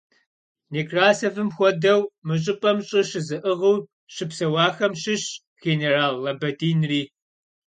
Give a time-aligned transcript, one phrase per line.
[0.71, 3.77] Некрасовым хуэдэу мы щӀыпӀэм щӀы щызыӀыгъыу
[4.13, 5.29] щыпсэуахэм щыщщ
[5.63, 7.01] генерал Лабадинри.